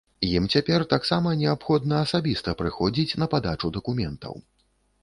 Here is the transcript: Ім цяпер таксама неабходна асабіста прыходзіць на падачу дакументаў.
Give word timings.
Ім 0.27 0.45
цяпер 0.55 0.85
таксама 0.93 1.33
неабходна 1.43 2.01
асабіста 2.07 2.57
прыходзіць 2.63 3.17
на 3.23 3.31
падачу 3.37 3.73
дакументаў. 3.79 4.35